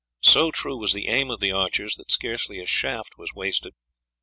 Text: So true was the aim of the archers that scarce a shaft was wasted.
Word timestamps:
So 0.23 0.49
true 0.49 0.77
was 0.77 0.93
the 0.93 1.07
aim 1.09 1.29
of 1.29 1.39
the 1.39 1.51
archers 1.51 1.93
that 1.97 2.09
scarce 2.09 2.49
a 2.49 2.65
shaft 2.65 3.19
was 3.19 3.35
wasted. 3.35 3.75